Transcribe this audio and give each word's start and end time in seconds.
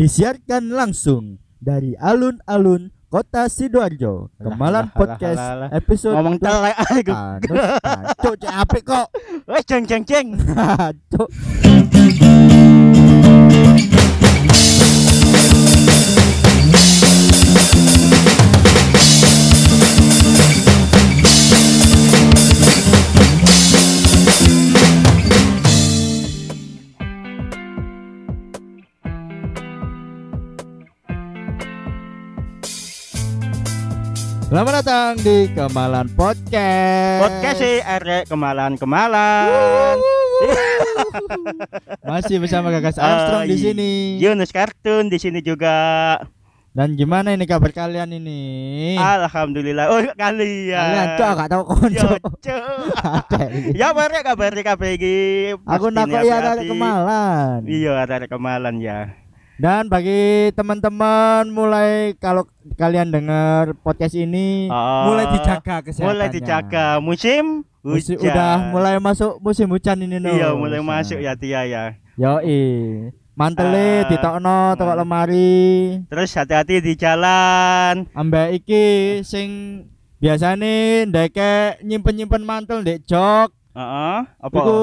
Disiarkan 0.00 0.72
langsung 0.72 1.36
dari 1.60 1.92
alun-alun 2.00 2.88
Kota 3.12 3.52
Sidoarjo. 3.52 4.32
Kemalan 4.40 4.88
Podcast 4.96 5.68
episode 5.76 6.16
Ngomong 6.16 6.40
telek 6.40 6.72
aku. 6.72 7.12
Cuk, 8.24 8.34
cek 8.40 8.54
apik 8.64 8.82
kok. 8.88 9.12
Wes 9.52 9.60
jeng 9.68 9.84
jeng 9.84 10.08
jeng. 10.08 10.40
Cuk. 11.12 11.28
Selamat 34.50 34.82
datang 34.82 35.14
di 35.22 35.46
Kemalan 35.54 36.10
Podcast. 36.10 37.20
Podcast 37.22 37.58
sih 37.62 37.78
arek 37.78 38.26
kemalan 38.26 38.74
kemalan. 38.74 39.94
Masih 42.02 42.42
bersama 42.42 42.74
Gagas 42.74 42.98
Armstrong 42.98 43.46
di 43.46 43.54
Eh, 43.54 43.60
sini. 43.62 43.90
Yunus 44.18 44.50
kartun 44.50 45.06
di 45.06 45.22
sini 45.22 45.38
juga. 45.38 46.18
Dan 46.70 46.94
gimana 46.94 47.30
ini 47.30 47.46
kabar 47.46 47.70
kalian 47.70 48.10
ini? 48.10 48.94
Alhamdulillah. 48.98 49.86
Oh 49.90 50.02
kalian. 50.14 50.74
Kalian 50.74 51.08
cok 51.14 51.30
gak 51.34 51.50
tahu 51.50 51.62
konco. 51.66 52.08
Ya 53.74 53.90
bare 53.90 54.18
kabar 54.22 54.50
kabeh 54.50 54.90
iki. 54.98 55.18
Aku 55.62 55.94
nakok 55.94 56.22
ya 56.22 56.38
dari 56.42 56.66
Kemalan. 56.66 57.66
Iya, 57.66 58.02
ada 58.02 58.26
kemalan 58.26 58.82
ya. 58.82 59.14
Dan 59.60 59.92
bagi 59.92 60.48
teman-teman 60.56 61.44
mulai 61.52 62.16
kalau 62.16 62.48
kalian 62.80 63.12
dengar 63.12 63.76
podcast 63.84 64.16
ini 64.16 64.72
Oh, 64.72 65.12
mulai 65.12 65.28
dijaga 65.36 65.84
kesehatannya. 65.84 66.08
Mulai 66.08 66.28
dijaga 66.32 66.86
musim 66.96 67.68
Musim, 67.84 68.16
hujan. 68.16 68.32
udah 68.32 68.54
mulai 68.72 68.96
masuk 68.96 69.36
musim 69.44 69.68
hujan 69.68 70.00
ini 70.00 70.16
no. 70.16 70.32
Iya, 70.32 70.56
mulai 70.56 70.80
masuk 70.80 71.20
ya 71.20 71.36
Tia 71.36 71.68
ya. 71.68 71.84
Yoi. 72.16 73.12
Mantele 73.36 74.04
Ah, 74.04 74.08
ditokno 74.08 74.56
toko 74.80 74.92
ah. 74.92 74.98
lemari. 75.00 76.00
Terus 76.08 76.32
hati-hati 76.32 76.80
di 76.80 76.92
jalan. 76.96 78.08
Ambek 78.16 78.64
iki 78.64 78.84
sing 79.24 79.48
biasane 80.20 81.04
ndeke 81.04 81.80
nyimpen-nyimpen 81.84 82.48
mantel 82.48 82.80
ndek 82.80 83.04
jok. 83.04 83.52
Heeh. 83.76 84.18
Apa? 84.40 84.56
Iku 84.56 84.78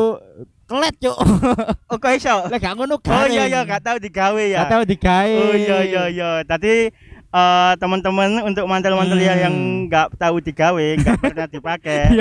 kelet 0.68 0.96
cuk. 1.00 1.18
Oh, 1.90 1.96
kok 1.96 2.12
iso? 2.12 2.52
Lek 2.52 2.60
gak 2.60 2.76
ngono 2.76 3.00
Oh 3.00 3.26
iya 3.26 3.48
iya 3.48 3.64
gak 3.64 3.80
tahu 3.82 3.98
digawe 3.98 4.44
ya. 4.44 4.60
Gak 4.62 4.72
tahu 4.72 4.84
digawe. 4.84 5.40
Oh 5.40 5.56
iya 5.56 5.78
iya 5.82 6.04
iya. 6.08 6.30
Tadi 6.44 6.92
eh, 7.28 7.74
teman-teman 7.76 8.44
untuk 8.44 8.68
mantel-mantel 8.68 9.16
ya 9.18 9.34
Hmm. 9.34 9.44
yang 9.44 9.56
nggak 9.88 10.08
tahu 10.16 10.40
digawe, 10.40 10.88
nggak 10.96 11.16
pernah 11.24 11.48
dipakai, 11.48 12.00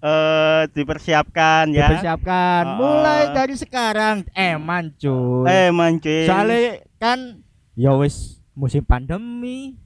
eh 0.00 0.62
dipersiapkan 0.70 1.64
ya. 1.70 1.88
dipersiapkan 1.88 2.62
Ah, 2.64 2.76
mulai 2.76 3.22
dari 3.32 3.54
sekarang 3.54 4.22
eman 4.32 4.94
cuy. 4.94 5.46
Eh 5.46 5.68
mancing. 5.70 6.26
Soalnya 6.26 6.58
kan 6.98 7.18
ya 7.74 7.94
wis 7.94 8.38
musim 8.52 8.82
pandemi, 8.82 9.78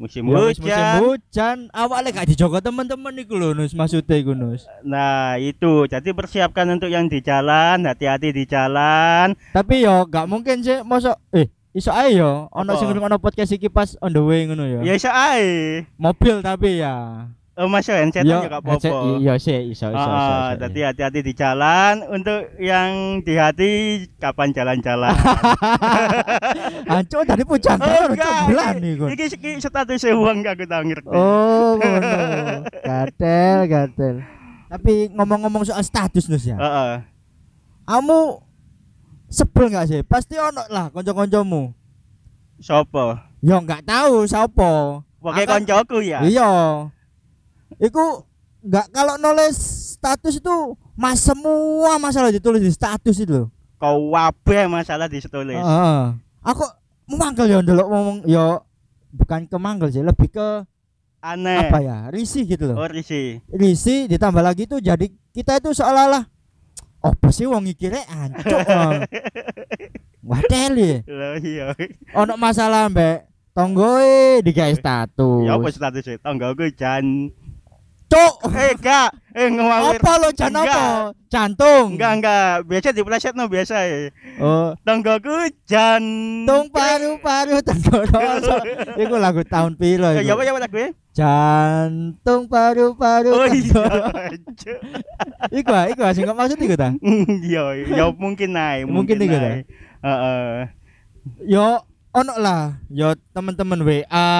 musim 0.00 0.24
ya 0.24 0.36
wis 0.48 0.56
musim 0.56 0.72
hujan. 0.72 0.96
hujan, 1.04 1.58
awalnya 1.76 2.10
gak 2.16 2.32
dijogo 2.32 2.56
teman-teman 2.56 3.12
iku 3.20 3.36
lho 3.36 3.52
Nus 3.52 3.76
maksudnya 3.76 4.16
iku 4.16 4.32
Nus. 4.32 4.64
Nah 4.80 5.36
itu, 5.36 5.84
jadi 5.84 6.16
persiapkan 6.16 6.64
untuk 6.72 6.88
yang 6.88 7.04
di 7.04 7.20
jalan, 7.20 7.84
hati-hati 7.84 8.32
di 8.32 8.48
jalan. 8.48 9.36
Tapi 9.52 9.84
yo 9.84 10.08
gak 10.08 10.24
mungkin 10.24 10.64
sih 10.64 10.80
mosok 10.80 11.20
eh 11.36 11.52
iso 11.76 11.92
ae 11.92 12.16
yo 12.16 12.48
ono 12.50 12.74
sing 12.80 12.90
ono 12.90 13.20
podcast 13.20 13.52
iki 13.54 13.68
pas 13.68 13.94
on 14.00 14.10
the 14.16 14.22
way 14.24 14.48
ngono 14.48 14.64
ya. 14.64 14.80
Ya 14.80 14.92
iso 14.96 15.12
ae. 15.12 15.84
Mobil 16.00 16.40
tapi 16.40 16.80
ya. 16.80 17.28
Oh 17.60 17.68
masuk 17.68 17.92
handset 17.92 18.24
Yo, 18.24 18.40
ya 18.40 18.48
gak 18.48 18.64
headset- 18.64 18.88
apa-apa. 18.88 19.20
Iya 19.20 19.34
sih 19.36 19.68
iso 19.68 19.92
iso. 19.92 20.00
Ah, 20.00 20.56
iso, 20.56 20.64
jadi 20.64 20.80
iya. 20.80 20.86
hati-hati 20.88 21.20
di 21.20 21.32
jalan. 21.36 21.94
Untuk 22.08 22.56
yang 22.56 23.20
di 23.20 23.36
hati, 23.36 23.70
kapan 24.16 24.48
jalan-jalan? 24.56 25.12
Anco 26.96 27.20
tadi 27.28 27.44
pujan 27.44 27.76
terus 27.76 28.16
bulan 28.48 28.80
nih 28.80 28.92
Oh, 28.96 29.12
Iki 29.12 29.24
iki 29.36 29.50
status 29.60 30.08
uang 30.08 30.40
gak 30.40 30.56
aku 30.56 30.64
ngerti. 30.88 31.12
Oh, 31.12 31.76
ngono. 31.78 32.64
Gatel, 32.80 33.58
gatel. 33.68 34.14
Tapi 34.72 35.12
ngomong-ngomong 35.12 35.68
soal 35.68 35.84
status 35.84 36.32
Nus 36.32 36.48
ya. 36.48 36.56
Heeh. 36.56 37.04
Kamu 37.84 38.40
sebel 39.28 39.68
nggak 39.68 39.84
sih? 39.84 40.00
Pasti 40.00 40.40
ono 40.40 40.64
lah 40.72 40.88
konco-koncomu. 40.88 41.76
Sopo? 42.56 43.20
Yo 43.44 43.60
nggak 43.60 43.84
tahu 43.84 44.24
siapa. 44.24 45.04
Pakai 45.20 45.44
koncoku 45.44 46.00
ya. 46.00 46.24
Iya. 46.24 46.48
Iku 47.78 48.26
nggak 48.60 48.86
kalau 48.90 49.14
nulis 49.16 49.56
status 49.96 50.40
itu 50.40 50.56
mas 50.98 51.20
semua 51.20 51.96
masalah 51.96 52.32
ditulis 52.32 52.64
di 52.64 52.72
status 52.72 53.16
itu 53.20 53.46
loh. 53.46 53.48
Kau 53.80 54.12
wabe 54.12 54.68
masalah 54.68 55.06
ditulis. 55.06 55.56
Heeh. 55.56 56.00
Aku 56.44 56.64
memanggil 57.08 57.46
ya 57.52 57.58
ndelok 57.60 57.88
ngomong 57.88 58.18
yo 58.28 58.64
bukan 59.12 59.44
ke 59.46 59.56
manggil 59.60 59.88
sih, 59.90 60.02
lebih 60.04 60.28
ke 60.30 60.64
Aneh. 61.20 61.68
apa 61.68 61.78
ya? 61.84 62.08
Risih 62.08 62.48
gitu 62.48 62.72
loh. 62.72 62.80
Oh 62.80 62.88
risi. 62.88 63.40
Risih 63.52 64.08
ditambah 64.08 64.40
lagi 64.40 64.64
tuh 64.64 64.80
jadi 64.80 65.08
kita 65.36 65.60
itu 65.60 65.76
seolah-olah 65.76 66.24
apa 67.00 67.28
sih 67.32 67.48
wong 67.48 67.64
iki 67.68 67.88
rek 67.88 68.04
ancuk. 68.08 68.60
Wadel 70.28 70.72
ya. 70.76 70.96
Loh 71.08 71.34
iya. 71.40 71.66
Ono 72.12 72.36
masalah 72.36 72.92
mbek 72.92 73.24
tonggoe 73.56 74.44
digawe 74.44 74.72
status. 74.76 75.44
Ya 75.48 75.56
apa 75.56 75.68
status 75.72 76.04
itu? 76.04 76.20
Tanggaku 76.20 76.68
jan. 76.76 77.32
Cuk. 78.10 78.34
Eh 78.50 78.74
enggak. 78.74 79.10
Eh 79.30 79.46
ngawur. 79.54 79.94
Apa 79.94 80.12
lo 80.18 80.28
jan 80.34 80.50
apa? 80.50 81.14
Jantung. 81.30 81.94
Enggak 81.94 82.12
enggak. 82.18 82.50
Biasa 82.66 82.88
di 82.90 83.02
pleset 83.06 83.34
no 83.38 83.46
biasa 83.46 83.86
ya. 83.86 84.10
Oh, 84.42 84.74
Tanggaku 84.82 85.46
jan. 85.62 86.02
tung 86.42 86.66
paru-paru 86.74 87.62
tenggoroso. 87.62 88.58
Iku 89.06 89.14
lagu 89.14 89.46
tahun 89.46 89.78
piro 89.78 90.10
Ya 90.10 90.26
iku? 90.26 90.34
apa 90.34 90.42
ya 90.42 90.50
apa 90.58 90.66
gue? 90.66 90.88
Jantung 91.14 92.50
paru-paru 92.50 93.30
Oh 93.30 93.46
iya. 93.46 93.84
Iku 95.62 95.70
ah, 95.70 95.86
iku 95.86 96.00
ah, 96.02 96.10
sing 96.10 96.26
kok 96.26 96.34
maksud 96.34 96.58
iku 96.58 96.74
ta? 96.74 96.90
Iya, 97.46 97.86
ya 97.86 98.04
mungkin 98.10 98.50
naik. 98.58 98.90
Mungkin 98.90 99.16
iku 99.22 99.36
ta? 99.38 99.50
Heeh. 100.02 100.66
Yo 101.46 101.86
ono 102.10 102.34
lah, 102.42 102.82
yo 102.90 103.14
teman-teman 103.30 103.86
WA, 103.86 104.30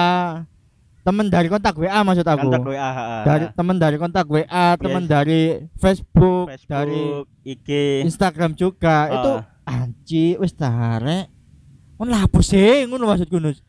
teman 1.01 1.27
dari 1.33 1.47
kontak 1.49 1.73
WA 1.77 1.99
maksud 2.05 2.25
aku. 2.25 2.47
Kontak 2.49 2.65
WA. 2.65 2.89
Dari 3.25 3.45
teman 3.57 3.77
dari 3.81 3.97
kontak 3.97 4.25
WA, 4.29 4.77
teman 4.77 5.03
dari 5.09 5.65
Facebook, 5.81 6.53
dari 6.69 6.93
Facebook, 6.93 7.25
IG. 7.41 7.69
Instagram 8.05 8.53
juga. 8.53 9.09
Ah. 9.09 9.15
Itu 9.17 9.31
anci 9.65 10.25
wis 10.37 10.53
tarek. 10.53 11.29
Mun 11.97 12.09
lapo 12.09 12.41
sih 12.41 12.85
ngono 12.89 13.09
maksudku 13.09 13.37
Nus. 13.41 13.61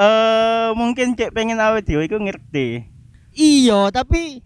Eh 0.00 0.68
mungkin 0.76 1.12
cek 1.12 1.32
pengen 1.36 1.60
awet 1.60 1.84
dhewe 1.84 2.08
iku 2.08 2.16
ngerti. 2.16 2.88
Iya, 3.36 3.92
tapi 3.92 4.40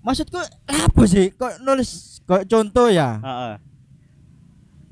maksudku 0.00 0.40
lapo 0.68 1.04
sih 1.04 1.32
kok 1.36 1.60
nulis 1.60 2.20
kok 2.24 2.48
contoh 2.48 2.88
ya. 2.88 3.20
Heeh. 3.20 3.54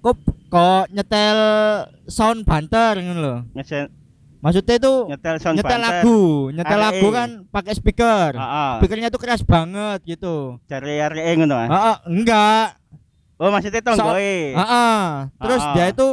Kok 0.05 0.17
kok 0.53 0.85
nyetel 0.93 1.41
sound 2.09 2.45
banter 2.45 3.01
ngono 3.01 3.21
lho. 3.21 3.37
Maksudnya 4.43 4.75
itu 4.75 4.95
nyetel 5.07 5.37
sound 5.39 5.55
nyetel 5.55 5.71
banter. 5.79 6.03
lagu, 6.03 6.21
nyetel 6.51 6.75
RE. 6.75 6.83
lagu 6.83 7.09
kan 7.09 7.29
pakai 7.47 7.73
speaker. 7.73 8.31
Heeh. 8.35 8.73
Speakernya 8.83 9.09
tuh 9.09 9.21
keras 9.23 9.43
banget 9.47 10.03
gitu. 10.03 10.59
Cari 10.67 10.99
RE 10.99 11.31
ngono 11.39 11.55
ah. 11.55 11.69
Heeh, 11.71 11.97
enggak. 12.11 12.69
Oh 13.39 13.49
maksudnya 13.49 13.81
tonggoe. 13.81 14.35
Heeh. 14.51 14.99
Terus 15.39 15.63
dia 15.73 15.87
itu 15.89 16.09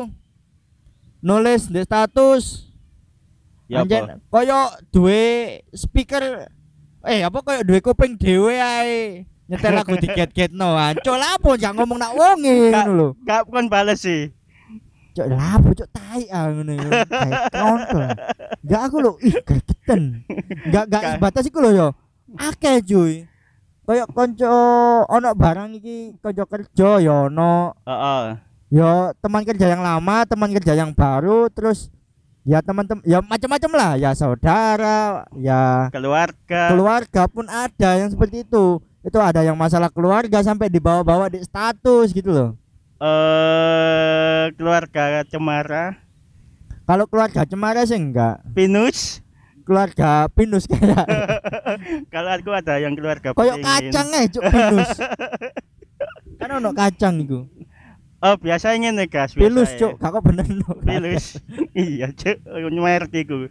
nulis 1.20 1.68
di 1.68 1.82
status 1.84 2.70
Ya 3.68 3.84
anjen 3.84 4.18
koyo 4.32 4.66
duwe 4.90 5.62
speaker 5.70 6.50
eh 7.04 7.22
apa 7.22 7.38
koyo 7.44 7.62
duwe 7.62 7.84
kuping 7.84 8.18
dhewe 8.18 8.58
ae 8.58 9.28
nyetel 9.46 9.78
lagu 9.78 9.94
diget-get 10.02 10.50
no 10.50 10.74
ancol 10.74 11.20
apa 11.20 11.54
jangan 11.54 11.78
ngomong 11.78 12.00
nak 12.00 12.16
wonge 12.16 12.72
Kak- 12.72 12.88
ngono 12.88 12.94
lho 12.96 13.08
Gak 13.22 13.42
kon 13.46 13.70
bales 13.70 14.02
sih. 14.02 14.34
Cok 15.16 15.28
lapo 15.30 15.70
cok 15.74 15.90
tai 15.90 16.24
ah 16.30 16.48
kayak 17.06 17.42
kontol 17.52 18.04
enggak 18.64 18.82
aku 18.86 18.96
lho 19.02 19.12
ih 19.26 19.36
gregetan. 19.42 20.02
Enggak 20.70 20.84
enggak 20.90 21.04
sebatas 21.18 21.44
iku 21.50 21.58
lho 21.66 21.72
yo. 21.74 21.88
Akeh 22.38 22.80
cuy. 22.86 23.14
Koyo 23.84 24.06
konco 24.14 24.54
ono 25.10 25.30
barang 25.34 25.82
iki 25.82 26.18
konco 26.22 26.44
kerja 26.46 27.02
yo 27.02 27.28
ono. 27.28 27.74
Heeh. 27.86 28.26
yo 28.70 29.10
teman 29.18 29.42
kerja 29.42 29.66
yang 29.66 29.82
lama 29.82 30.30
teman 30.30 30.54
kerja 30.54 30.78
yang 30.78 30.94
baru 30.94 31.50
terus 31.50 31.90
ya 32.46 32.62
teman-teman 32.62 33.02
ya 33.02 33.18
macam-macam 33.20 33.72
lah. 33.74 33.92
Ya 33.98 34.14
saudara 34.14 35.26
ya 35.42 35.90
Keluarga. 35.90 36.70
keluarga 36.70 37.22
pun 37.26 37.50
ada 37.50 37.90
yang 37.98 38.14
seperti 38.14 38.46
itu. 38.46 38.78
Itu 39.02 39.18
ada 39.18 39.42
yang 39.42 39.56
masalah 39.58 39.90
keluarga 39.90 40.44
sampai 40.46 40.70
dibawa-bawa 40.70 41.32
di 41.32 41.42
status 41.42 42.14
gitu 42.14 42.30
loh 42.30 42.50
Eh 43.00 44.52
keluarga 44.60 45.24
Cemara, 45.24 45.96
Kalau 46.84 47.08
keluarga 47.08 47.48
Cemara 47.48 47.88
sih 47.88 47.96
enggak. 47.96 48.44
Pinus. 48.52 49.24
Keluarga 49.64 50.28
Pinus 50.36 50.68
kayak 50.68 51.08
Kalau 52.14 52.32
aku 52.36 52.52
ada 52.52 52.76
yang 52.82 52.98
keluarga 53.00 53.32
koyok 53.32 53.64
kacang 53.64 54.12
eh 54.20 54.28
cuk 54.28 54.44
Pinus. 54.44 54.90
kan 56.44 56.50
ono 56.60 56.76
kacang 56.76 57.24
iku. 57.24 57.48
Oh, 58.20 58.36
biasanya 58.36 58.92
nih 58.92 59.08
gas. 59.08 59.32
Pilus 59.32 59.72
biasa 59.72 59.80
cuk, 59.80 59.92
ya. 59.96 60.00
gak 60.04 60.12
kok 60.12 60.24
bener 60.28 60.46
no. 60.52 60.72
Pilus. 60.84 61.40
iya, 61.72 62.12
cuk. 62.12 62.36
Merek 62.68 63.16
iku. 63.16 63.48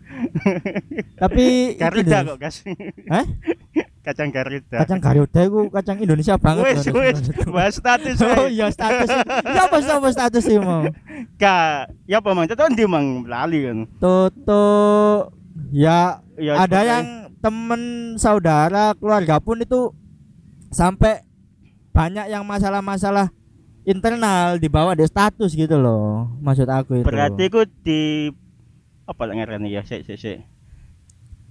Tapi 1.17 1.73
lho. 1.81 2.37
kok, 2.37 2.37
Gas. 2.37 2.69
Hah? 3.09 3.25
Kacang 4.09 4.33
Garuda. 4.33 4.79
Kacang 4.81 5.01
Garuda 5.05 5.41
iku 5.45 5.61
kacang 5.69 6.01
Indonesia 6.01 6.41
banget. 6.41 6.65
Wes, 6.65 6.81
loh, 6.89 7.05
wes. 7.05 7.19
Bahas 7.45 7.75
status. 7.77 8.17
Oh 8.25 8.49
iya 8.49 8.73
status. 8.73 9.09
Ya 9.45 9.61
apa 9.69 9.77
sih 9.85 9.93
apa 9.93 10.09
status 10.09 10.43
sih 10.49 10.57
mau? 10.57 10.89
Ka, 11.37 11.85
ya 12.09 12.25
apa 12.25 12.33
mang? 12.33 12.49
Teton 12.49 12.73
di 12.73 12.89
mang 12.89 13.29
lali 13.29 13.69
kan. 13.69 13.79
Toto 14.01 14.65
ya 15.77 16.25
Ya, 16.39 16.55
ada 16.55 16.87
yang 16.87 17.35
temen 17.43 18.15
saudara 18.15 18.95
keluarga 18.95 19.43
pun 19.43 19.59
itu 19.59 19.91
sampai 20.71 21.27
banyak 21.91 22.31
yang 22.31 22.47
masalah-masalah 22.47 23.35
internal 23.83 24.55
dibawa 24.55 24.95
di 24.95 25.03
status 25.03 25.51
gitu 25.51 25.83
loh 25.83 26.31
maksud 26.39 26.71
aku 26.71 27.03
itu 27.03 27.07
berarti 27.11 27.51
ku 27.51 27.67
di 27.83 28.31
apa 29.09 29.25
lah 29.25 29.35
ngarani 29.41 29.73
ya, 29.73 29.83
sik 29.89 30.05
sik 30.05 30.21
sik. 30.21 30.39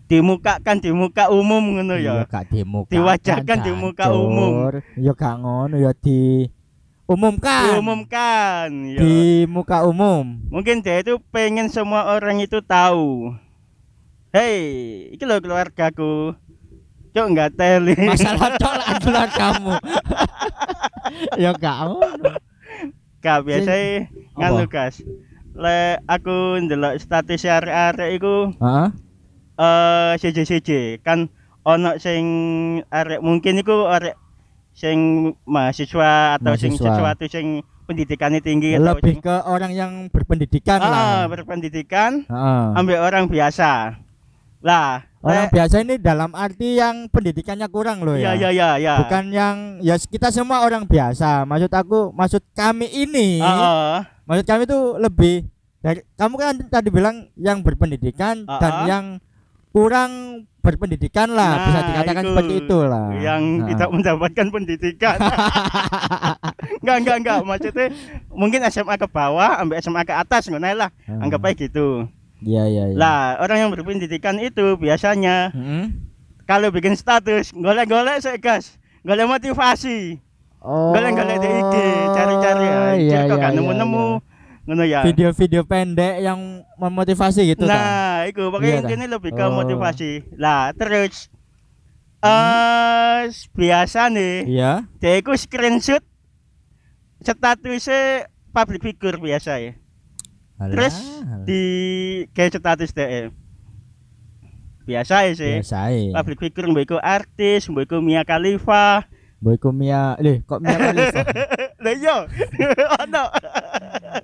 Dimukakan 0.08 0.80
di 0.80 0.90
muka 0.90 1.28
umum 1.28 1.76
ngono 1.76 1.96
Iya, 1.96 2.24
ya. 2.24 2.26
gak 2.26 2.48
dimuka 2.48 2.90
Diwajarkan 2.90 3.58
di 3.60 3.72
muka 3.72 4.06
umum. 4.10 4.72
ya 4.96 5.12
gak 5.12 5.36
ngono 5.38 5.76
ya 5.76 5.92
di 5.94 6.48
umumkan 7.04 7.76
Diumumkan. 7.76 8.70
Ya. 8.88 9.00
di 9.00 9.16
muka 9.46 9.84
umum 9.84 10.40
Mungkin 10.48 10.80
dia 10.80 11.00
itu 11.00 11.20
pengen 11.28 11.68
semua 11.68 12.08
orang 12.10 12.40
itu 12.40 12.60
tahu. 12.60 13.36
Hei, 14.32 14.60
iki 15.10 15.24
loh 15.24 15.40
keluargaku. 15.40 16.36
Cok 17.12 17.28
nggak 17.28 17.52
teli. 17.56 17.96
masalah 17.98 18.54
colan 18.62 18.96
keluargamu 19.00 19.74
ya 21.42 21.52
gak 21.52 21.78
ngono 21.84 22.32
Kak 23.18 23.44
biasa 23.44 23.74
nganu 24.36 24.66
gas. 24.68 25.02
Le 25.52 25.98
aku 26.06 26.62
ndelok 26.62 26.96
status 26.96 27.44
arek-arek 27.44 28.10
iku 28.14 28.54
Heeh. 28.56 28.88
Eh 29.58 30.14
CJ-CJ 30.16 30.70
kan 31.02 31.28
ono 31.64 31.98
sing 31.98 32.24
arek 32.88 33.20
mungkin 33.20 33.58
iku 33.58 33.86
arek 33.88 34.16
sing 34.72 34.98
mahasiswa 35.44 36.38
atau 36.38 36.54
sing 36.54 36.72
Mahasiswa. 36.72 36.94
sesuatu 36.94 37.24
sing 37.26 37.48
pendidikannya 37.84 38.40
tinggi 38.40 38.76
atau 38.76 38.94
lebih 38.94 39.14
sing 39.14 39.20
ke 39.20 39.36
orang 39.44 39.72
yang 39.72 39.92
berpendidikan 40.08 40.78
ah, 40.78 40.88
lah 40.88 41.12
berpendidikan 41.28 42.24
Heeh. 42.24 42.64
ambil 42.76 42.98
orang 43.00 43.26
biasa. 43.26 43.98
Lah, 44.58 45.06
Orang 45.22 45.48
le- 45.48 45.54
biasa 45.54 45.76
ini 45.80 45.96
dalam 45.96 46.34
arti 46.34 46.76
yang 46.76 47.08
pendidikannya 47.08 47.70
kurang 47.70 48.02
loh 48.02 48.14
ya 48.14 48.34
ya. 48.34 48.50
ya 48.50 48.50
ya 48.50 48.70
ya. 48.76 48.94
Bukan 49.00 49.30
yang 49.30 49.58
ya 49.80 49.96
kita 49.96 50.30
semua 50.30 50.62
orang 50.62 50.84
biasa. 50.84 51.46
Maksud 51.46 51.70
aku, 51.70 52.10
maksud 52.10 52.42
kami 52.52 52.86
ini, 52.88 53.38
Heeh. 53.38 53.98
maksud 54.26 54.46
kami 54.46 54.66
itu 54.66 54.80
lebih 54.98 55.36
dari 55.80 56.02
kamu 56.14 56.34
kan 56.36 56.54
tadi 56.68 56.90
bilang 56.90 57.16
yang 57.36 57.62
berpendidikan 57.62 58.44
dan 58.46 58.58
Ah, 58.68 58.78
ah. 58.78 58.86
yang 58.86 59.06
kurang 59.78 60.12
berpendidikan 60.66 61.30
lah, 61.30 61.70
bisa 61.70 61.80
Nah, 61.80 61.88
dikatakan 61.88 62.24
itu. 62.26 62.30
seperti 62.34 62.54
itulah. 62.60 63.06
yang 63.22 63.42
Nah. 63.62 63.68
tidak 63.70 63.90
mendapatkan 63.94 64.48
pendidikan. 64.50 65.18
enggak, 66.82 66.98
enggak, 67.00 67.18
enggak. 67.22 67.40
Maksudnya 67.46 67.88
mungkin 68.34 68.60
SMA 68.68 68.96
ke 68.98 69.08
bawah, 69.08 69.62
ambil 69.62 69.78
SMA 69.80 70.02
ke 70.04 70.12
atas, 70.12 70.50
ngono 70.50 70.68
lah. 70.68 70.90
Hmm. 71.06 71.24
Anggap 71.24 71.46
aja 71.46 71.56
gitu. 71.62 72.10
Iya 72.42 72.64
iya 72.68 72.84
iya. 72.92 72.96
Lah, 72.98 73.22
orang 73.40 73.58
yang 73.64 73.72
berpendidikan 73.72 74.38
itu 74.38 74.78
biasanya 74.78 75.54
Mm-mm. 75.54 75.94
kalau 76.46 76.70
bikin 76.70 76.94
status, 76.94 77.54
golek-golek 77.54 78.22
saya 78.22 78.38
gas. 78.38 78.78
Golek 79.02 79.26
motivasi. 79.26 80.20
Oh. 80.60 80.92
Golek-golek 80.92 81.38
di 81.38 81.48
IG, 81.48 81.76
cari-cari 82.12 82.66
anjir 82.68 83.08
iya, 83.08 83.20
kok 83.26 83.40
iya, 83.40 83.48
iya, 83.50 83.56
nemu-nemu. 83.56 84.08
Ngono 84.68 84.84
ya. 84.84 85.00
Video-video 85.02 85.64
pendek 85.64 86.20
yang 86.20 86.60
memotivasi 86.76 87.56
gitu 87.56 87.64
kan. 87.64 87.72
Nah, 88.26 88.58
Iya, 88.64 88.74
dah. 88.74 88.82
intinya 88.82 89.08
lebih 89.14 89.32
ke 89.32 89.44
Oh. 89.44 89.54
motivasi. 89.54 90.12
Lah, 90.36 90.74
terus 90.74 91.30
eh 92.18 93.30
biasa 93.54 94.10
nih 94.10 94.50
Iya. 94.50 94.90
dia 94.98 95.14
itu 95.16 95.30
screenshot 95.38 96.02
statusnya 97.22 98.26
public 98.50 98.82
figure 98.84 99.18
biasa 99.18 99.62
ya 99.62 99.74
Terus 100.58 100.96
di 101.46 101.62
kayak 102.34 102.58
status 102.58 102.90
dia 102.90 103.30
biasa 104.82 105.16
ya 105.28 105.34
sih 105.36 105.56
biasa 105.62 105.80
ya. 105.94 106.12
public 106.16 106.40
figure 106.42 106.68
mbak 106.68 106.84
iku 106.88 106.98
artis 106.98 107.68
mbak 107.68 107.86
iku 107.86 108.02
Mia 108.02 108.24
Khalifa 108.24 109.06
Boyko 109.38 109.70
Mia, 109.70 110.18
lih 110.18 110.42
kok 110.42 110.58
Mia 110.58 110.74
Khalifa? 110.74 111.22
lah 111.78 111.94
iya 112.02 112.16
ono 113.06 113.24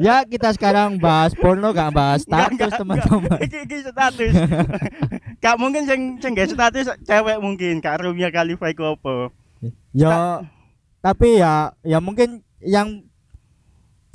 ya 0.01 0.25
kita 0.25 0.50
sekarang 0.57 0.98
bahas 0.98 1.38
porno 1.38 1.69
gak 1.69 1.94
bahas 1.94 2.25
status 2.25 2.74
teman-teman. 2.74 3.38
iki 3.45 3.62
iki 3.62 3.77
status. 3.86 4.33
Gak 5.44 5.60
mungkin 5.60 5.83
sing 5.83 6.18
sing 6.24 6.33
status 6.33 6.88
cewek 7.04 7.38
mungkin. 7.44 7.83
Karo 7.83 8.15
Mia 8.15 8.31
Khalifa 8.31 8.71
iku 8.71 8.95
apa. 8.95 9.30
Ya 9.94 10.42
tapi 11.04 11.38
ya 11.38 11.75
ya 11.83 12.00
mungkin 12.00 12.42
yang 12.63 13.04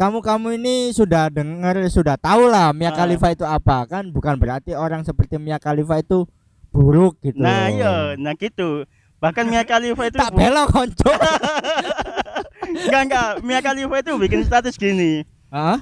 kamu-kamu 0.00 0.56
ini 0.56 0.90
sudah 0.96 1.28
dengar 1.28 1.76
sudah 1.92 2.16
tahu 2.16 2.48
lah 2.48 2.72
Mia 2.72 2.90
Ah. 2.90 3.04
Khalifa 3.04 3.34
itu 3.36 3.44
apa 3.44 3.84
kan? 3.86 4.08
Bukan 4.10 4.40
berarti 4.40 4.72
orang 4.74 5.04
seperti 5.04 5.36
Mia 5.38 5.60
Khalifa 5.60 6.00
itu 6.00 6.26
buruk 6.72 7.20
gitu. 7.22 7.38
nah 7.38 7.68
iya. 7.70 8.16
Nah 8.16 8.32
gitu 8.34 8.88
bahkan 9.18 9.44
Mia 9.44 9.62
Khalifa 9.62 10.02
itu 10.06 10.16
tak 10.16 10.30
belok 10.30 10.68
konco. 10.70 11.10
enggak 12.86 13.02
enggak 13.08 13.28
Mia 13.42 13.60
Khalifa 13.60 13.94
itu 13.98 14.10
bikin 14.14 14.40
status 14.44 14.76
gini 14.76 15.24
Hah? 15.48 15.80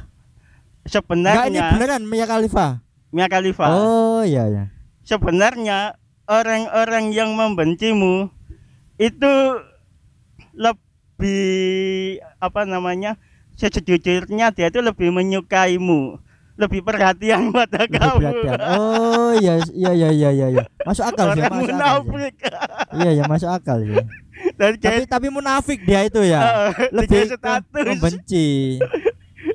Enggak 0.86 1.50
ini 1.50 1.58
sebenarnya 1.58 1.62
beneran 1.74 2.02
Mia 2.06 2.26
Khalifa. 2.26 2.66
Mia 3.10 3.26
Khalifa 3.26 3.64
Oh 3.68 4.22
iya 4.22 4.46
ya. 4.46 4.64
sebenarnya 5.02 5.98
orang-orang 6.26 7.10
yang 7.10 7.34
membencimu 7.34 8.30
itu 8.96 9.32
lebih 10.52 12.18
apa 12.38 12.64
namanya 12.64 13.14
sejujurnya 13.54 14.52
dia 14.52 14.68
itu 14.68 14.80
lebih 14.80 15.10
menyukaimu 15.10 16.18
lebih 16.56 16.80
perhatian 16.80 17.48
pada 17.56 17.84
Lebih 17.84 18.00
kamu 18.00 18.16
perhatian. 18.18 18.58
Oh 18.72 19.30
iya 19.36 19.54
iya 19.70 19.90
iya 19.92 20.08
iya 20.10 20.30
iya. 20.32 20.46
iya. 20.56 20.62
Masuk 20.82 21.04
akal 21.04 21.36
sih, 21.36 21.40
orang 21.40 21.52
masuk 21.52 21.68
akal. 21.68 21.76
munafik 21.76 22.34
Iya 22.96 23.10
ya 23.12 23.22
masuk 23.28 23.50
akal 23.52 23.76
sih. 23.80 23.92
dan 24.60 24.72
tapi 24.72 24.80
kayak 24.80 25.08
tapi 25.08 25.26
munafik 25.28 25.78
dia 25.84 26.00
itu 26.04 26.20
ya. 26.24 26.40
lebih 26.96 27.28
status 27.28 27.84
membenci. 27.86 28.80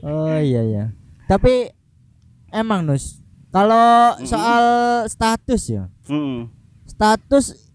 Oh 0.05 0.38
iya 0.38 0.62
ya. 0.63 0.84
Tapi 1.25 1.74
emang 2.50 2.86
Nus, 2.86 3.22
kalau 3.50 4.15
Mm. 4.20 4.27
soal 4.27 4.63
status 5.08 5.62
ya, 5.67 5.84
Mm. 6.05 6.50
status 6.86 7.72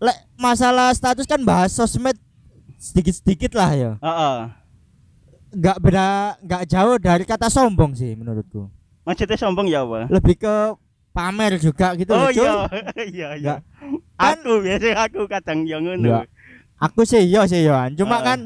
lek 0.00 0.16
masalah 0.34 0.94
status 0.94 1.28
kan 1.28 1.42
bahas 1.42 1.74
sosmed 1.74 2.16
sedikit-sedikit 2.80 3.52
lah 3.52 3.70
ya. 3.72 3.92
Heeh. 4.00 4.38
Nggak 5.50 5.76
beda, 5.78 6.08
nggak 6.40 6.62
jauh 6.64 6.96
dari 6.96 7.24
kata 7.24 7.46
sombong 7.46 7.92
sih 7.92 8.14
menurutku. 8.14 8.70
maksudnya 9.00 9.34
sombong 9.34 9.66
ya 9.66 9.82
apa 9.82 10.06
Lebih 10.06 10.36
ke 10.38 10.54
pamer 11.10 11.58
juga 11.58 11.98
gitu 11.98 12.14
oh 12.14 12.30
iya 12.30 12.52
iya 13.10 13.28
iya 13.34 13.54
Nggak. 13.56 13.58
Kan- 14.14 14.38
aku 14.38 14.52
biasa 14.60 14.88
aku 15.02 15.20
kadang 15.26 15.58
yang 15.64 15.82
ngono 15.82 16.06
Ya. 16.06 16.20
Aku 16.78 17.02
sih 17.02 17.20
iya 17.20 17.44
sih 17.44 17.60
Yohan. 17.60 17.92
Cuma 17.92 18.16
Heeh. 18.16 18.24
kan 18.24 18.38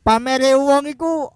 pamere 0.00 0.54
wong 0.54 0.88
iku 0.88 1.28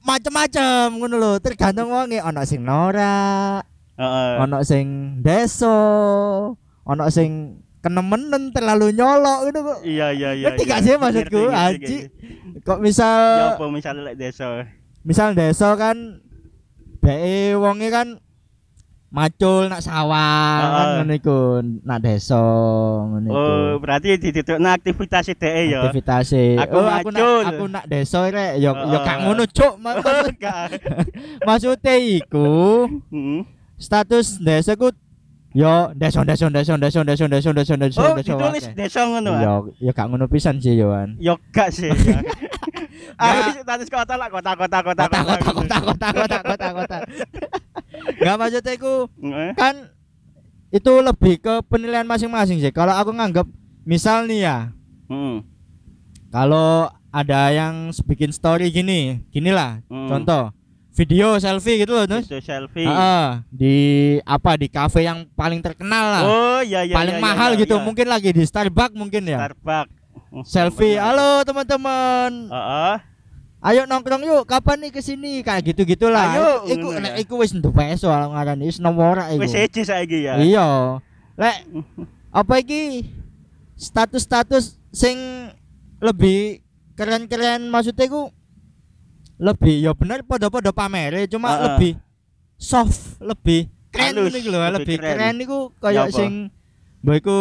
macem-macem 0.00 0.96
ngono 0.96 1.14
lho, 1.14 1.32
tergantung 1.38 1.92
wonge 1.92 2.16
ana 2.18 2.42
sing 2.42 2.64
norak, 2.64 3.62
Heeh. 3.94 4.32
ana 4.40 4.64
sing 4.64 4.86
deso, 5.20 5.76
ana 6.82 7.12
sing 7.12 7.60
kenemenen 7.80 8.50
terlalu 8.50 8.92
nyolok 8.92 9.38
gitu 9.46 9.60
kok. 9.62 9.78
iya 9.82 10.08
iya 10.10 10.30
iya 10.32 10.46
Ngerti 10.48 10.62
iya. 10.62 10.70
gak 10.70 10.80
sih 10.80 10.94
maksudku, 10.94 11.42
Haji? 11.48 11.74
ngerti. 11.74 11.96
Kok 12.60 12.78
misal 12.78 13.18
ya 13.34 13.46
apa 13.54 13.64
misalnya 13.66 14.02
lek 14.04 14.16
desa 14.16 14.46
misal 15.00 15.32
deso 15.32 15.68
kan 15.74 15.96
be 16.98 17.16
wonge 17.56 17.88
kan 17.88 18.20
macul 19.10 19.66
nak 19.66 19.80
sawah 19.80 20.22
kan 20.60 20.70
Heeh. 20.70 20.92
ngono 21.00 21.12
iku, 21.16 21.38
nak 21.82 21.98
deso 21.98 22.44
ngono 23.08 23.26
iku. 23.26 23.34
oh 23.34 23.70
berarti 23.78 24.14
ditutupno 24.14 24.68
aktivitas 24.68 25.26
DE 25.32 25.62
ya 25.66 25.82
aktivitas 25.82 26.30
Aku 26.62 26.76
oh, 26.76 26.86
aku 26.86 27.08
nak 27.10 27.26
aku 27.48 27.64
nak 27.66 27.84
deso 27.86 28.22
rek 28.22 28.54
yo 28.56 28.70
yo 28.70 28.70
Heeh. 28.70 29.02
gak 29.02 29.18
ngono 29.24 29.42
cuk 29.46 29.74
Ma- 29.82 29.98
maksud- 29.98 30.38
maksudnya 31.48 31.94
iku 31.98 32.86
Hmm. 33.10 33.42
status 33.74 34.38
deso 34.38 34.76
ku 34.76 34.92
yo 35.50 35.90
deso 35.98 36.22
deso 36.22 36.46
deso 36.48 36.74
deso 36.78 37.00
deso 37.02 37.26
deso 37.26 37.50
deso 37.50 37.74
deso 37.74 38.00
oh 38.02 38.14
deso 38.14 38.34
ditulis 38.38 38.66
desa 38.74 39.00
ngono 39.06 39.30
yo 39.42 39.54
yo 39.82 39.90
gak 39.90 40.06
ngono 40.06 40.30
pisan 40.30 40.62
sih 40.62 40.78
Yohan 40.78 41.18
yo 41.18 41.34
gak 41.50 41.74
sih. 41.74 41.90
Aku 43.20 43.64
status 43.64 43.88
kota 43.90 44.14
lah 44.16 44.28
kota 44.30 44.52
kota 44.54 44.78
kota 44.84 45.04
kota 45.08 45.20
kota 45.26 45.46
kota 45.50 45.76
kota 45.82 46.08
kota 46.12 46.38
kota 46.44 46.68
kota 46.72 46.98
nggak 48.20 48.36
maksudnya 48.40 48.74
Eh, 48.80 49.52
kan 49.58 49.74
itu 50.70 50.92
lebih 51.02 51.42
ke 51.42 51.66
penilaian 51.66 52.06
masing-masing 52.06 52.62
sih. 52.62 52.70
Kalau 52.70 52.94
aku 52.94 53.10
nganggap 53.10 53.44
misal 53.84 54.28
nih 54.28 54.44
ya 54.44 54.58
hmm, 55.08 55.42
kalau 56.30 56.86
ada 57.10 57.50
yang 57.50 57.90
bikin 58.06 58.30
story 58.30 58.70
gini 58.70 59.24
gini 59.32 59.50
lah 59.50 59.80
hmm. 59.88 60.08
contoh 60.08 60.54
video 61.00 61.32
selfie 61.36 61.80
gitu 61.80 61.92
loh 61.92 62.04
terus 62.04 62.28
Itu 62.28 62.36
selfie. 62.38 62.84
Heeh, 62.84 63.26
di 63.48 63.74
apa 64.22 64.52
di 64.54 64.68
cafe 64.68 65.00
yang 65.02 65.24
paling 65.32 65.58
terkenal 65.58 66.04
lah 66.06 66.22
Oh 66.22 66.60
iya 66.60 66.84
iya. 66.84 66.92
paling 66.92 67.16
iya, 67.16 67.24
mahal 67.24 67.56
iya, 67.56 67.60
gitu 67.64 67.74
iya. 67.74 67.82
mungkin 67.82 68.04
lagi 68.04 68.30
di 68.30 68.44
Starbucks 68.44 68.92
mungkin 68.92 69.24
ya 69.24 69.40
Starbucks. 69.40 69.92
Hmm, 70.28 70.44
selfie 70.44 70.94
halo 70.94 71.40
teman-teman 71.42 72.52
Heeh. 72.52 72.94
ayo 73.62 73.82
nongkrong 73.84 74.20
yuk 74.22 74.44
kapan 74.44 74.76
nih 74.78 74.90
ke 74.90 75.00
sini 75.00 75.40
kayak 75.40 75.72
gitu 75.72 75.82
gitulah 75.84 76.22
Ayo, 76.30 76.48
iku 76.66 76.86
ngono 76.90 77.00
lek 77.02 77.12
ya. 77.12 77.16
iku 77.18 77.34
wis 77.38 77.50
nduwe 77.50 77.92
soal 77.94 78.28
ngarani 78.28 78.64
wis 78.64 78.76
nomor 78.76 79.20
iku 79.26 79.40
Wis 79.40 79.52
siji 79.52 79.82
saiki 79.82 80.24
ya. 80.24 80.36
iya 80.36 81.00
lek 81.34 81.64
apa 82.40 82.54
iki 82.56 83.08
status-status 83.74 84.76
sing 84.90 85.16
lebih 85.98 86.60
keren-keren 86.94 87.68
maksudnya 87.68 88.04
ku 88.06 88.28
lebih 89.40 89.80
ya 89.80 89.96
bener 89.96 90.20
pada-pada 90.22 90.68
pamere 90.70 91.24
cuma 91.24 91.48
Heeh. 91.50 91.62
lebih 91.64 91.92
soft 92.60 93.16
lebih 93.18 93.72
keren 93.88 94.20
niku 94.28 94.48
lho 94.48 94.58
lebih 94.60 94.74
lebih 94.76 94.96
keren. 95.00 95.16
keren 95.16 95.34
niku 95.34 95.58
Ya 95.72 95.80
kaya 95.80 96.00
apa? 96.04 96.12
sing 96.12 96.32
mbok 97.00 97.14
iku 97.16 97.38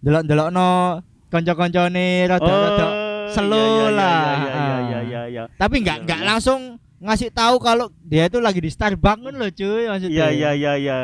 delok-delokno 0.00 1.02
kanca-kancane 1.28 2.06
rada-rada 2.30 2.86
slow 3.26 3.50
iya, 3.58 3.66
iya, 3.66 3.88
lah. 3.90 4.14
Iya 4.14 4.38
iya 4.38 4.54
iya 4.54 4.78
iya 4.78 5.00
iya. 5.02 5.22
iya. 5.26 5.42
tapi 5.58 5.82
nggak 5.82 6.06
nggak 6.06 6.20
langsung 6.22 6.78
ngasih 7.02 7.28
tahu 7.28 7.58
kalau 7.58 7.90
dia 8.00 8.24
itu 8.24 8.38
lagi 8.38 8.62
di 8.62 8.70
Starbucks 8.70 9.20
kan 9.20 9.34
loh 9.34 9.50
cuy 9.50 9.90
maksudnya 9.90 10.14
Iya 10.14 10.26
iya 10.30 10.50
iya 10.54 10.72
iya. 10.78 10.96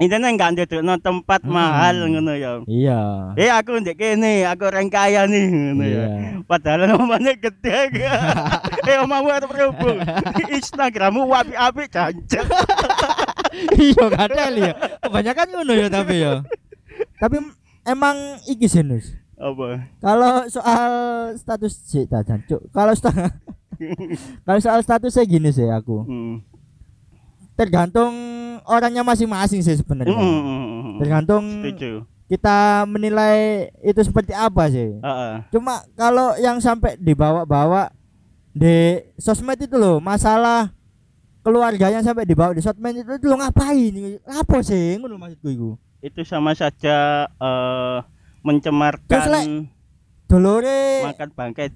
Intinya 0.00 0.26
enggak 0.26 0.56
ndedekno 0.56 0.98
tempat 0.98 1.46
Hmm. 1.46 1.52
mahal 1.52 1.94
ngono 2.08 2.34
ya. 2.34 2.58
iya 2.66 3.30
Eh 3.38 3.46
aku 3.46 3.78
ndek 3.78 3.94
kene, 3.94 4.42
aku 4.42 4.66
orang 4.66 4.90
kaya 4.90 5.30
nih 5.30 5.46
ngono 5.46 5.84
ya. 5.84 6.04
Padahal 6.42 6.88
nomornya 6.90 7.38
gede. 7.38 7.92
eh 8.82 8.96
omamu 8.98 9.28
atau 9.28 9.46
perhubung. 9.46 9.98
Instagrammu 10.56 11.22
wapi-api 11.24 11.84
jancuk. 11.86 12.46
iya 13.78 14.04
kadal 14.08 14.52
ya 14.54 14.72
kebanyakan 14.98 15.46
ngono 15.50 15.72
ya 15.72 15.88
tapi 15.88 16.14
ya 16.18 16.40
tapi 17.18 17.36
emang 17.84 18.16
iki 18.46 18.64
sih 18.64 18.80
Nus 18.80 19.12
Apa? 19.34 19.92
kalau 19.98 20.48
soal 20.48 20.82
status 21.36 21.76
sih 21.84 22.06
tak 22.06 22.24
jancuk 22.24 22.64
kalau 22.70 22.96
sta 22.96 23.12
kalau 24.46 24.56
soal 24.56 24.80
status 24.80 25.12
saya 25.12 25.26
gini 25.26 25.50
sih 25.50 25.68
aku 25.68 26.00
Hmm. 26.02 26.40
tergantung 27.52 28.14
orangnya 28.64 29.04
masing-masing 29.04 29.60
sih 29.60 29.76
sebenarnya 29.76 30.16
Hmm. 30.16 30.96
tergantung 30.96 31.44
Setuju. 31.60 32.08
kita 32.26 32.56
menilai 32.86 33.68
itu 33.80 34.00
seperti 34.00 34.32
apa 34.32 34.64
sih 34.68 34.96
Heeh. 34.96 35.34
cuma 35.50 35.84
kalau 35.92 36.32
yang 36.38 36.56
sampai 36.56 36.96
dibawa-bawa 36.96 37.92
di 38.52 39.00
sosmed 39.16 39.58
itu 39.58 39.74
loh 39.74 39.98
masalah 39.98 40.70
keluarganya 41.40 42.00
sampai 42.00 42.22
dibawa 42.22 42.50
di 42.50 42.60
sosmed 42.60 42.94
itu, 42.94 43.08
itu 43.10 43.24
lo 43.24 43.34
ngapain 43.34 43.90
apa 44.22 44.56
sih 44.60 44.96
ngono 44.96 45.16
maksudku 45.16 45.48
itu 45.48 45.68
Itu 46.00 46.20
sama 46.22 46.52
saja 46.52 47.26
eh 47.26 47.96
mencemarkan 48.42 49.08
Terus, 49.08 49.28
Lek, 49.28 49.44
dolore 50.26 51.06
makan 51.06 51.28
bangkai 51.30 51.68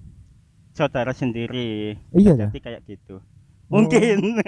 saudara 0.72 1.10
sendiri. 1.10 1.94
iya 2.10 2.32
Jadi 2.36 2.58
kayak 2.58 2.80
gitu. 2.84 3.22
Mungkin. 3.66 4.38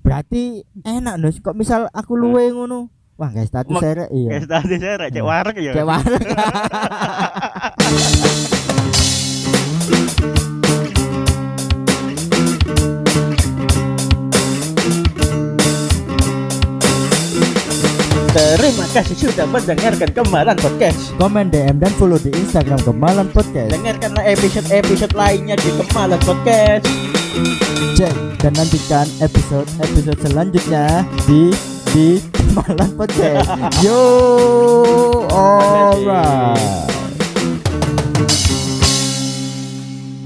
berarti 0.00 0.64
enak 0.78 1.14
Nus 1.16 1.38
kok 1.38 1.52
misal 1.52 1.84
aku 1.90 2.12
luwe 2.12 2.48
ngono 2.48 2.88
wah 3.14 3.28
guys 3.28 3.48
status 3.48 3.70
Mak- 3.70 3.80
saya 3.80 4.04
iya 4.10 4.28
Kayak 4.36 4.48
tadi 4.48 4.74
saya 4.76 4.94
cek 5.08 5.22
warek 5.22 5.56
ya. 5.58 5.72
cek 5.72 5.84
warung. 5.84 6.22
Terima 18.32 18.88
kasih 18.96 19.28
sudah 19.28 19.44
mendengarkan 19.44 20.08
Kemalan 20.08 20.56
Podcast. 20.56 21.12
komen 21.20 21.52
DM 21.52 21.76
dan 21.76 21.92
follow 22.00 22.16
di 22.16 22.32
Instagram 22.32 22.80
Kemalan 22.80 23.28
Podcast 23.28 23.76
Dengarkanlah 23.76 24.24
episode-episode 24.24 25.12
lainnya 25.12 25.52
di 25.60 25.68
Kemalan 25.76 26.16
Podcast. 26.24 26.88
cek 27.92 28.16
dan 28.40 28.52
nantikan 28.56 29.04
episode 29.20 29.68
episode 29.84 30.16
selanjutnya 30.24 31.04
di 31.28 31.52
di 31.92 32.24
Kemalan 32.32 32.88
Podcast 32.96 33.52
yo 33.84 34.00
alright 35.28 36.91